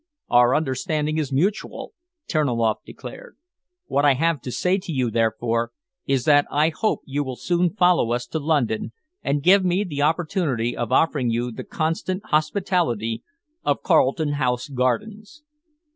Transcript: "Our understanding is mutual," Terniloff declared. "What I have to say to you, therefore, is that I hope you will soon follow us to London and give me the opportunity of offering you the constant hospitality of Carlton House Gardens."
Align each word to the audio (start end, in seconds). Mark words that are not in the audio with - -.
"Our 0.31 0.55
understanding 0.55 1.19
is 1.19 1.31
mutual," 1.31 1.93
Terniloff 2.27 2.77
declared. 2.83 3.37
"What 3.85 4.03
I 4.03 4.15
have 4.15 4.41
to 4.41 4.51
say 4.51 4.79
to 4.79 4.91
you, 4.91 5.11
therefore, 5.11 5.73
is 6.07 6.25
that 6.25 6.47
I 6.49 6.69
hope 6.69 7.01
you 7.05 7.23
will 7.23 7.35
soon 7.35 7.69
follow 7.75 8.11
us 8.11 8.25
to 8.29 8.39
London 8.39 8.93
and 9.21 9.43
give 9.43 9.63
me 9.63 9.83
the 9.83 10.01
opportunity 10.01 10.75
of 10.75 10.91
offering 10.91 11.29
you 11.29 11.51
the 11.51 11.63
constant 11.63 12.25
hospitality 12.25 13.21
of 13.63 13.83
Carlton 13.83 14.29
House 14.41 14.69
Gardens." 14.69 15.43